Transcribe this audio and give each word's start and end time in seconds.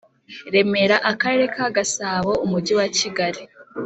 Remera 0.53 0.97
Akarere 1.11 1.45
ka 1.55 1.65
Gasabo 1.75 2.31
Umujyi 2.45 2.73
wa 2.79 2.87
Kigali 2.97 3.41